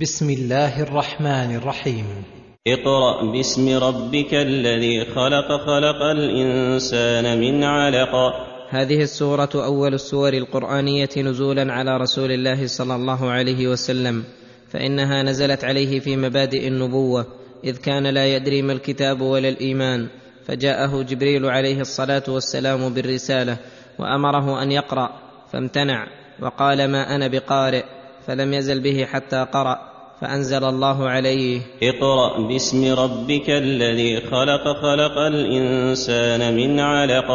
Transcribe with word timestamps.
بسم 0.00 0.30
الله 0.30 0.82
الرحمن 0.82 1.56
الرحيم 1.56 2.04
اقرا 2.66 3.32
باسم 3.32 3.78
ربك 3.78 4.34
الذي 4.34 5.04
خلق 5.04 5.48
خلق 5.66 6.02
الانسان 6.02 7.40
من 7.40 7.64
علق 7.64 8.14
هذه 8.68 9.02
السوره 9.02 9.50
اول 9.54 9.94
السور 9.94 10.32
القرانيه 10.32 11.08
نزولا 11.16 11.72
على 11.72 11.96
رسول 11.96 12.32
الله 12.32 12.66
صلى 12.66 12.94
الله 12.94 13.30
عليه 13.30 13.68
وسلم 13.68 14.24
فانها 14.68 15.22
نزلت 15.22 15.64
عليه 15.64 16.00
في 16.00 16.16
مبادئ 16.16 16.68
النبوه 16.68 17.26
اذ 17.64 17.76
كان 17.76 18.06
لا 18.06 18.26
يدري 18.36 18.62
ما 18.62 18.72
الكتاب 18.72 19.20
ولا 19.20 19.48
الايمان 19.48 20.08
فجاءه 20.46 21.02
جبريل 21.02 21.46
عليه 21.46 21.80
الصلاه 21.80 22.24
والسلام 22.28 22.94
بالرساله 22.94 23.56
وامره 23.98 24.62
ان 24.62 24.72
يقرا 24.72 25.10
فامتنع 25.52 26.06
وقال 26.42 26.90
ما 26.90 27.14
أنا 27.14 27.28
بقارئ 27.28 27.97
فلم 28.28 28.54
يزل 28.54 28.80
به 28.80 29.04
حتى 29.04 29.46
قرأ 29.52 29.78
فأنزل 30.20 30.64
الله 30.64 31.08
عليه. 31.08 31.60
اقرأ 31.82 32.48
باسم 32.48 32.94
ربك 32.94 33.50
الذي 33.50 34.20
خلق 34.20 34.64
خلق 34.82 35.18
الإنسان 35.18 36.56
من 36.56 36.80
علق. 36.80 37.30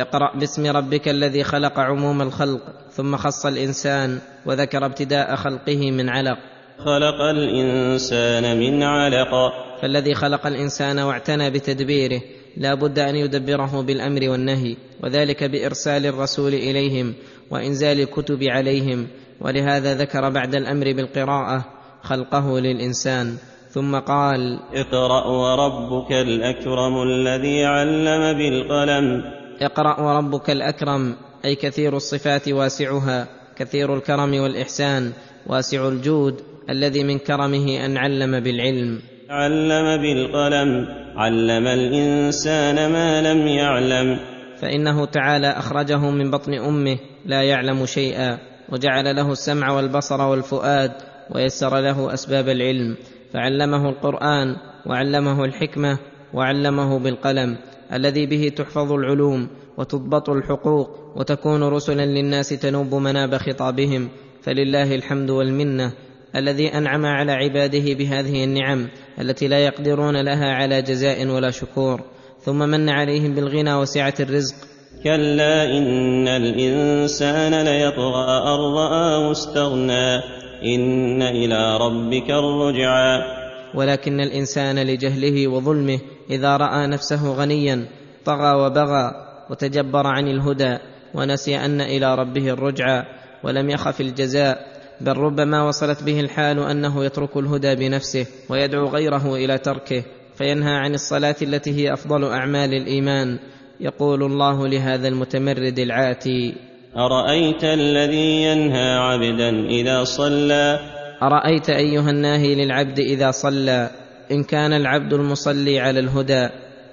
اقرأ 0.00 0.36
باسم 0.36 0.66
ربك 0.66 1.08
الذي 1.08 1.44
خلق 1.44 1.78
عموم 1.78 2.22
الخلق 2.22 2.60
ثم 2.90 3.16
خص 3.16 3.46
الإنسان 3.46 4.18
وذكر 4.46 4.86
ابتداء 4.86 5.36
خلقه 5.36 5.90
من 5.90 6.08
علق. 6.08 6.38
خلق 6.78 7.20
الإنسان 7.20 8.58
من 8.58 8.82
علق. 8.82 9.52
فالذي 9.82 10.14
خلق 10.14 10.46
الإنسان 10.46 10.98
واعتنى 10.98 11.50
بتدبيره 11.50 12.20
لا 12.56 12.74
بد 12.74 12.98
أن 12.98 13.16
يدبره 13.16 13.82
بالأمر 13.82 14.28
والنهي 14.28 14.76
وذلك 15.02 15.44
بإرسال 15.44 16.06
الرسول 16.06 16.54
إليهم 16.54 17.14
وإنزال 17.50 18.00
الكتب 18.00 18.42
عليهم 18.42 19.06
ولهذا 19.44 19.94
ذكر 19.94 20.30
بعد 20.30 20.54
الأمر 20.54 20.92
بالقراءة 20.92 21.64
خلقه 22.02 22.58
للإنسان 22.60 23.36
ثم 23.70 23.98
قال 23.98 24.60
اقرأ 24.74 25.26
وربك 25.26 26.12
الأكرم 26.12 27.02
الذي 27.02 27.64
علم 27.64 28.38
بالقلم. 28.38 29.22
اقرأ 29.60 30.00
وربك 30.00 30.50
الأكرم 30.50 31.16
أي 31.44 31.54
كثير 31.54 31.96
الصفات 31.96 32.48
واسعها 32.48 33.26
كثير 33.56 33.96
الكرم 33.96 34.34
والإحسان 34.34 35.12
واسع 35.46 35.88
الجود 35.88 36.40
الذي 36.70 37.04
من 37.04 37.18
كرمه 37.18 37.84
أن 37.84 37.96
علم 37.96 38.40
بالعلم. 38.40 39.02
علم 39.30 40.02
بالقلم 40.02 40.86
علم 41.16 41.66
الإنسان 41.66 42.92
ما 42.92 43.32
لم 43.32 43.46
يعلم. 43.48 44.18
فإنه 44.60 45.04
تعالى 45.04 45.46
أخرجه 45.46 46.10
من 46.10 46.30
بطن 46.30 46.54
أمه 46.54 46.98
لا 47.26 47.42
يعلم 47.42 47.86
شيئا. 47.86 48.51
وجعل 48.72 49.16
له 49.16 49.32
السمع 49.32 49.72
والبصر 49.72 50.20
والفؤاد 50.20 50.92
ويسر 51.34 51.80
له 51.80 52.14
أسباب 52.14 52.48
العلم 52.48 52.96
فعلمه 53.32 53.88
القرآن 53.88 54.56
وعلمه 54.86 55.44
الحكمة 55.44 55.98
وعلمه 56.34 56.98
بالقلم 56.98 57.56
الذي 57.92 58.26
به 58.26 58.48
تحفظ 58.56 58.92
العلوم 58.92 59.48
وتضبط 59.78 60.30
الحقوق 60.30 60.90
وتكون 61.16 61.62
رسلا 61.62 62.06
للناس 62.06 62.48
تنوب 62.48 62.94
مناب 62.94 63.36
خطابهم 63.36 64.08
فلله 64.42 64.94
الحمد 64.94 65.30
والمنة 65.30 65.92
الذي 66.36 66.68
أنعم 66.68 67.06
على 67.06 67.32
عباده 67.32 67.94
بهذه 67.94 68.44
النعم 68.44 68.88
التي 69.20 69.48
لا 69.48 69.58
يقدرون 69.58 70.24
لها 70.24 70.52
على 70.52 70.82
جزاء 70.82 71.26
ولا 71.26 71.50
شكور 71.50 72.00
ثم 72.40 72.58
من 72.58 72.88
عليهم 72.88 73.34
بالغنى 73.34 73.74
وسعة 73.74 74.14
الرزق 74.20 74.71
كلا 75.04 75.78
إن 75.78 76.28
الإنسان 76.28 77.54
ليطغى 77.64 78.24
أن 78.24 78.60
رآه 78.76 79.32
استغنى 79.32 80.16
إن 80.64 81.22
إلى 81.22 81.76
ربك 81.76 82.30
الرجعى. 82.30 83.42
ولكن 83.74 84.20
الإنسان 84.20 84.78
لجهله 84.78 85.48
وظلمه 85.48 85.98
إذا 86.30 86.56
رأى 86.56 86.86
نفسه 86.86 87.32
غنيا 87.34 87.86
طغى 88.24 88.54
وبغى 88.54 89.10
وتجبر 89.50 90.06
عن 90.06 90.28
الهدى 90.28 90.78
ونسي 91.14 91.56
أن 91.56 91.80
إلى 91.80 92.14
ربه 92.14 92.50
الرجعى 92.50 93.02
ولم 93.44 93.70
يخف 93.70 94.00
الجزاء 94.00 94.58
بل 95.00 95.16
ربما 95.16 95.68
وصلت 95.68 96.02
به 96.02 96.20
الحال 96.20 96.58
أنه 96.58 97.04
يترك 97.04 97.36
الهدى 97.36 97.74
بنفسه 97.74 98.26
ويدعو 98.48 98.86
غيره 98.86 99.34
إلى 99.34 99.58
تركه 99.58 100.04
فينهى 100.34 100.74
عن 100.74 100.94
الصلاة 100.94 101.36
التي 101.42 101.70
هي 101.70 101.92
أفضل 101.92 102.24
أعمال 102.24 102.74
الإيمان. 102.74 103.38
يقول 103.82 104.22
الله 104.22 104.68
لهذا 104.68 105.08
المتمرد 105.08 105.78
العاتي 105.78 106.54
أرأيت 106.96 107.64
الذي 107.64 108.42
ينهى 108.42 108.96
عبدا 108.96 109.66
إذا 109.66 110.04
صلى؟ 110.04 110.78
أرأيت 111.22 111.70
أيها 111.70 112.10
الناهي 112.10 112.54
للعبد 112.54 112.98
إذا 112.98 113.30
صلى؟ 113.30 113.90
إن 114.30 114.44
كان 114.44 114.72
العبد 114.72 115.12
المصلي 115.12 115.80
على 115.80 116.00
الهدى 116.00 116.48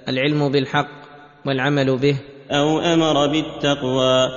العلم 0.08 0.48
بالحق 0.48 0.90
والعمل 1.46 1.96
به 1.96 2.16
أو 2.50 2.78
أمر 2.78 3.26
بالتقوى؟ 3.26 4.28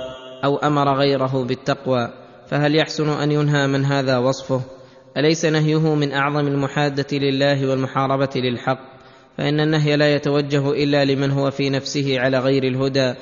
أو 0.44 0.56
أمر 0.56 0.96
غيره 0.98 1.44
بالتقوى 1.44 2.08
فهل 2.46 2.76
يحسن 2.76 3.08
أن 3.08 3.32
ينهى 3.32 3.66
من 3.66 3.84
هذا 3.84 4.18
وصفه؟ 4.18 4.60
أليس 5.16 5.44
نهيه 5.44 5.94
من 5.94 6.12
أعظم 6.12 6.46
المحادة 6.48 7.18
لله 7.18 7.70
والمحاربة 7.70 8.30
للحق؟ 8.36 8.93
فإن 9.38 9.60
النهي 9.60 9.96
لا 9.96 10.14
يتوجه 10.14 10.70
إلا 10.70 11.04
لمن 11.04 11.30
هو 11.30 11.50
في 11.50 11.70
نفسه 11.70 12.20
على 12.20 12.38
غير 12.38 12.64
الهدى 12.64 13.14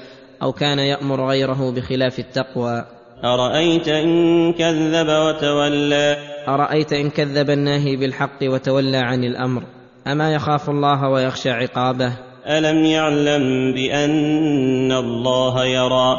أو 0.42 0.52
كان 0.52 0.78
يأمر 0.78 1.28
غيره 1.28 1.70
بخلاف 1.70 2.18
التقوى. 2.18 2.84
أرأيت 3.24 3.88
إن 3.88 4.52
كذب 4.52 5.08
وتولى؟ 5.08 6.16
أرأيت 6.48 6.92
إن 6.92 7.10
كذب 7.10 7.50
الناهي 7.50 7.96
بالحق 7.96 8.42
وتولى 8.42 8.96
عن 8.96 9.24
الأمر؟ 9.24 9.62
أما 10.06 10.34
يخاف 10.34 10.70
الله 10.70 11.08
ويخشى 11.08 11.50
عقابه؟ 11.50 12.12
ألم 12.46 12.84
يعلم 12.84 13.74
بأن 13.74 14.92
الله 14.92 15.64
يرى؟ 15.64 16.16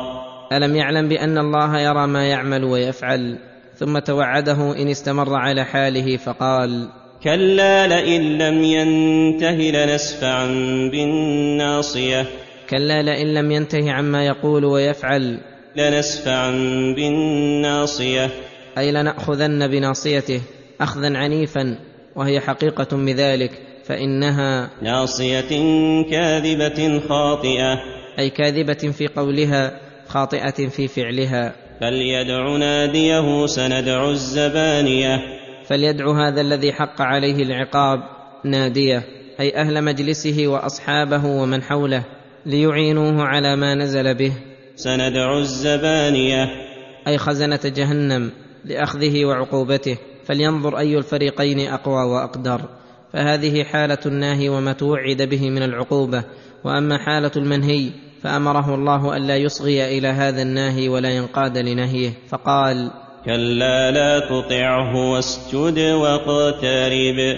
ألم 0.54 0.76
يعلم 0.76 1.08
بأن 1.10 1.38
الله 1.38 1.80
يرى 1.80 2.08
ما 2.08 2.28
يعمل 2.28 2.64
ويفعل؟ 2.64 3.38
ثم 3.76 4.00
توعده 4.00 4.82
إن 4.82 4.88
استمر 4.88 5.36
على 5.36 5.64
حاله 5.64 6.18
فقال 6.18 6.90
كلا 7.24 7.88
لئن 7.88 8.38
لم 8.38 8.64
ينته 8.64 9.56
لنسفعا 9.56 10.46
بالناصية. 10.92 12.26
كلا 12.70 13.02
لئن 13.02 13.34
لم 13.34 13.52
ينته 13.52 13.92
عما 13.92 14.26
يقول 14.26 14.66
ويفعل 14.66 15.40
لنسفعا 15.76 16.52
بالناصية. 16.96 18.30
أي 18.78 18.92
لنأخذن 18.92 19.68
بناصيته 19.68 20.42
أخذا 20.82 21.18
عنيفا 21.18 21.78
وهي 22.16 22.40
حقيقة 22.40 22.98
بذلك 22.98 23.52
فإنها 23.84 24.70
ناصية 24.82 25.50
كاذبة 26.12 27.00
خاطئة. 27.10 27.80
أي 28.20 28.30
كاذبة 28.30 28.92
في 28.98 29.08
قولها 29.08 29.80
خاطئة 30.08 30.68
في 30.68 30.88
فعلها. 30.88 31.56
فليدع 31.82 32.58
ناديه 32.58 33.46
سندع 33.46 34.10
الزبانية. 34.10 35.43
فليدع 35.68 36.28
هذا 36.28 36.42
الذي 36.42 36.74
حق 36.74 37.02
عليه 37.02 37.44
العقاب 37.44 38.04
نادية 38.44 39.04
أي 39.40 39.56
أهل 39.56 39.84
مجلسه 39.84 40.48
وأصحابه 40.48 41.26
ومن 41.26 41.64
حوله 41.64 42.04
ليعينوه 42.46 43.24
على 43.24 43.56
ما 43.56 43.76
نزل 43.76 44.16
به. 44.16 44.34
سندع 44.76 45.38
الزبانية. 45.38 46.50
أي 47.08 47.18
خزنة 47.18 47.60
جهنم 47.66 48.32
لأخذه 48.66 49.26
وعقوبته. 49.26 49.98
فلينظر 50.26 50.78
أي 50.78 50.98
الفريقين 50.98 51.60
أقوى 51.60 52.04
وأقدر. 52.04 52.62
فهذه 53.14 53.64
حالة 53.64 53.98
الناهي 54.06 54.50
وما 54.50 54.74
توعد 54.74 55.22
به 55.22 55.50
من 55.50 55.64
العقوبة. 55.64 56.24
وأما 56.64 56.98
حالة 56.98 57.32
المنهي 57.36 57.90
فأمره 58.22 58.76
الله 58.76 59.18
ألا 59.18 59.38
يصغي 59.38 59.98
إلى 59.98 60.08
هذا 60.08 60.42
الناهي 60.42 60.90
ولا 60.90 61.10
ينقاد 61.10 61.58
لنهيه. 61.58 62.14
فقال 62.30 62.92
كلا 63.26 63.92
لا 63.92 64.20
تطعه 64.20 65.12
واسجد 65.12 65.80
واقترب. 65.80 67.38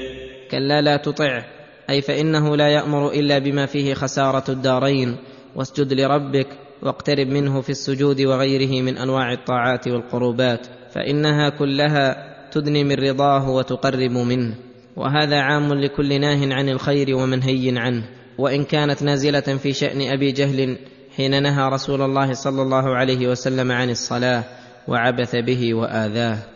كلا 0.51 0.81
لا 0.81 0.97
تطعه 0.97 1.45
أي 1.89 2.01
فإنه 2.01 2.55
لا 2.55 2.69
يأمر 2.69 3.11
إلا 3.11 3.39
بما 3.39 3.65
فيه 3.65 3.93
خسارة 3.93 4.51
الدارين. 4.51 5.17
واسجد 5.55 5.93
لربك 5.93 6.47
واقترب 6.81 7.27
منه 7.27 7.61
في 7.61 7.69
السجود 7.69 8.21
وغيره 8.21 8.81
من 8.81 8.97
أنواع 8.97 9.33
الطاعات 9.33 9.87
والقربات 9.87 10.67
فإنها 10.91 11.49
كلها 11.49 12.35
تدني 12.51 12.83
من 12.83 12.95
رضاه 12.95 13.49
وتقرب 13.49 14.11
منه. 14.11 14.55
وهذا 14.95 15.39
عام 15.39 15.73
لكل 15.73 16.21
ناه 16.21 16.53
عن 16.53 16.69
الخير 16.69 17.15
ومنهي 17.15 17.79
عنه. 17.79 18.03
وإن 18.37 18.63
كانت 18.63 19.03
نازلة 19.03 19.39
في 19.39 19.73
شأن 19.73 20.01
أبي 20.01 20.31
جهل 20.31 20.77
حين 21.15 21.43
نهى 21.43 21.69
رسول 21.69 22.01
الله 22.01 22.33
صلى 22.33 22.61
الله 22.61 22.95
عليه 22.95 23.27
وسلم 23.27 23.71
عن 23.71 23.89
الصلاة 23.89 24.43
وعبث 24.87 25.35
به 25.35 25.73
وآذاه. 25.73 26.54